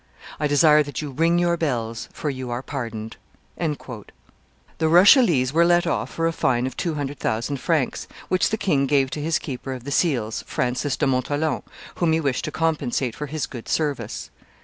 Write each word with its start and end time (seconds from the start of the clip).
I 0.39 0.47
desire 0.47 0.81
that 0.81 1.03
you 1.03 1.11
ring 1.11 1.37
your 1.37 1.57
bells, 1.57 2.09
for 2.11 2.31
you 2.31 2.49
are 2.49 2.63
pardoned." 2.63 3.17
The 3.55 4.87
Rochellese 4.89 5.53
were 5.53 5.63
let 5.63 5.85
off 5.85 6.09
for 6.09 6.25
a 6.25 6.31
fine 6.31 6.65
of 6.65 6.75
two 6.75 6.95
hundred 6.95 7.19
thousand 7.19 7.57
francs, 7.57 8.07
which 8.27 8.49
the 8.49 8.57
king 8.57 8.87
gave 8.87 9.11
to 9.11 9.21
his 9.21 9.37
keeper 9.37 9.73
of 9.73 9.83
the 9.83 9.91
seals, 9.91 10.43
Francis 10.47 10.97
de 10.97 11.05
Montholon, 11.05 11.61
whom 11.97 12.13
he 12.13 12.19
wished 12.19 12.45
to 12.45 12.51
compensate 12.51 13.15
for 13.15 13.27
his 13.27 13.45
good 13.45 13.69
service. 13.69 14.31